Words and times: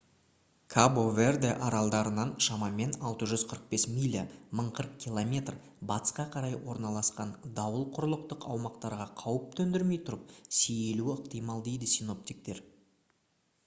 кабо-верде 0.73 1.49
аралдарынан 1.65 2.29
шамамен 2.45 2.91
645 3.09 3.85
миля 3.97 4.23
1040 4.61 4.95
км 5.03 5.35
батысқа 5.91 6.25
қарай 6.37 6.57
орналасқан 6.73 7.35
дауыл 7.61 7.85
құрлықтық 7.99 8.49
аумақтарға 8.55 9.07
қауіп 9.23 9.45
төндірмей 9.61 10.03
тұрып 10.11 10.35
сейілуі 10.63 11.17
ықтимал 11.19 11.63
дейді 11.71 11.91
синоптиктер 11.95 12.65